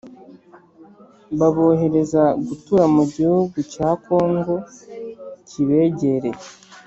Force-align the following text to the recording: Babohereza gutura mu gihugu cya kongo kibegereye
Babohereza 1.39 2.23
gutura 2.47 2.83
mu 2.95 3.03
gihugu 3.15 3.57
cya 3.71 3.89
kongo 4.05 4.55
kibegereye 5.47 6.41